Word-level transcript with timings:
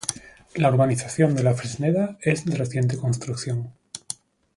La 0.55 0.69
Urbanización 0.71 1.35
de 1.35 1.43
La 1.43 1.53
Fresneda 1.53 2.17
es 2.23 2.43
de 2.45 2.55
reciente 2.55 2.97
construcción. 2.97 3.71